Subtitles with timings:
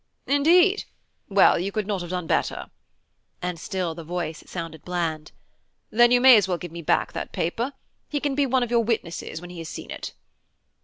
[0.25, 0.85] "Indeed!
[1.29, 2.71] Well, you could not have done better,"
[3.39, 5.31] and still the voice sounded bland.
[5.91, 7.73] "Then you may as well give me back that paper;
[8.09, 10.13] he can be one of your witnesses when he has seen it."